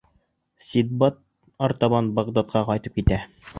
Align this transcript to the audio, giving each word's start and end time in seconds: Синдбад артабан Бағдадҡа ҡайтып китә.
Синдбад 0.69 1.19
артабан 1.69 2.11
Бағдадҡа 2.19 2.67
ҡайтып 2.73 3.01
китә. 3.01 3.25